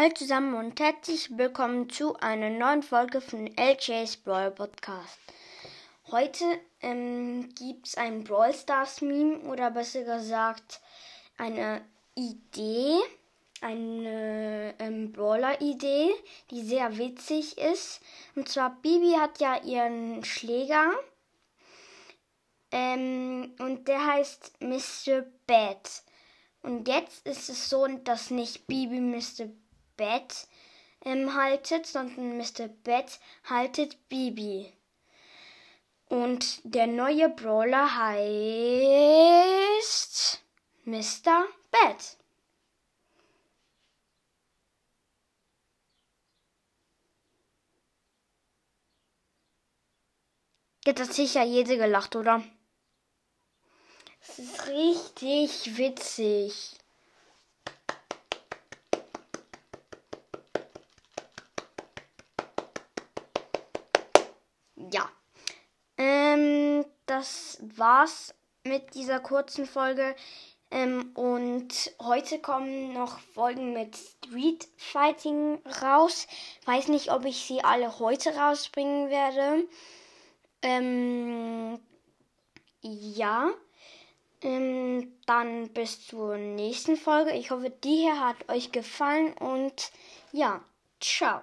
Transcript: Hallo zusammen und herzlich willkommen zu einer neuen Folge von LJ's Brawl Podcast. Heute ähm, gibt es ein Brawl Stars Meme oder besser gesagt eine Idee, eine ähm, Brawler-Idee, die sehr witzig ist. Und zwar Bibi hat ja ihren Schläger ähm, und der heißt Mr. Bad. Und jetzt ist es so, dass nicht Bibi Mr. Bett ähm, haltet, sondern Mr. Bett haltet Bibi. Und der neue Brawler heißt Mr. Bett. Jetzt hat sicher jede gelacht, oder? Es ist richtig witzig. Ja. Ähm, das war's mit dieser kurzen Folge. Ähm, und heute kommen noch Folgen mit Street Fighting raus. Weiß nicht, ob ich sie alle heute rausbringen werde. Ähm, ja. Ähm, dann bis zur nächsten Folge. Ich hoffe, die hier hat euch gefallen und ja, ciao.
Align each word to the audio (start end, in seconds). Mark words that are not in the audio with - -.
Hallo 0.00 0.10
zusammen 0.14 0.54
und 0.54 0.78
herzlich 0.78 1.36
willkommen 1.36 1.90
zu 1.90 2.14
einer 2.20 2.50
neuen 2.50 2.84
Folge 2.84 3.20
von 3.20 3.48
LJ's 3.48 4.18
Brawl 4.18 4.52
Podcast. 4.52 5.18
Heute 6.12 6.44
ähm, 6.82 7.52
gibt 7.56 7.88
es 7.88 7.96
ein 7.96 8.22
Brawl 8.22 8.54
Stars 8.54 9.00
Meme 9.00 9.40
oder 9.40 9.72
besser 9.72 10.04
gesagt 10.04 10.80
eine 11.36 11.84
Idee, 12.14 13.00
eine 13.60 14.72
ähm, 14.78 15.10
Brawler-Idee, 15.10 16.14
die 16.52 16.62
sehr 16.62 16.96
witzig 16.96 17.58
ist. 17.58 18.00
Und 18.36 18.48
zwar 18.48 18.80
Bibi 18.80 19.16
hat 19.18 19.40
ja 19.40 19.60
ihren 19.64 20.22
Schläger 20.22 20.92
ähm, 22.70 23.52
und 23.58 23.88
der 23.88 24.06
heißt 24.06 24.60
Mr. 24.60 25.24
Bad. 25.48 25.90
Und 26.62 26.86
jetzt 26.86 27.26
ist 27.26 27.48
es 27.48 27.68
so, 27.68 27.84
dass 28.04 28.30
nicht 28.30 28.68
Bibi 28.68 29.00
Mr. 29.00 29.48
Bett 29.98 30.48
ähm, 31.04 31.34
haltet, 31.34 31.86
sondern 31.86 32.38
Mr. 32.38 32.68
Bett 32.68 33.20
haltet 33.44 34.08
Bibi. 34.08 34.72
Und 36.06 36.60
der 36.64 36.86
neue 36.86 37.28
Brawler 37.28 37.94
heißt 37.98 38.32
Mr. 40.84 41.44
Bett. 41.70 42.16
Jetzt 50.86 51.02
hat 51.02 51.12
sicher 51.12 51.44
jede 51.44 51.76
gelacht, 51.76 52.16
oder? 52.16 52.42
Es 54.22 54.38
ist 54.38 54.66
richtig 54.68 55.76
witzig. 55.76 56.77
Ja. 64.92 65.08
Ähm, 65.96 66.84
das 67.06 67.58
war's 67.76 68.34
mit 68.64 68.94
dieser 68.94 69.20
kurzen 69.20 69.66
Folge. 69.66 70.14
Ähm, 70.70 71.12
und 71.14 71.92
heute 72.00 72.38
kommen 72.40 72.92
noch 72.92 73.18
Folgen 73.18 73.72
mit 73.72 73.96
Street 73.96 74.68
Fighting 74.76 75.60
raus. 75.82 76.26
Weiß 76.66 76.88
nicht, 76.88 77.10
ob 77.10 77.24
ich 77.24 77.38
sie 77.38 77.64
alle 77.64 77.98
heute 77.98 78.36
rausbringen 78.36 79.08
werde. 79.08 79.66
Ähm, 80.62 81.78
ja. 82.82 83.50
Ähm, 84.40 85.18
dann 85.26 85.68
bis 85.70 86.06
zur 86.06 86.36
nächsten 86.36 86.96
Folge. 86.96 87.32
Ich 87.32 87.50
hoffe, 87.50 87.70
die 87.70 87.96
hier 87.96 88.20
hat 88.20 88.48
euch 88.48 88.70
gefallen 88.70 89.32
und 89.32 89.90
ja, 90.32 90.62
ciao. 91.00 91.40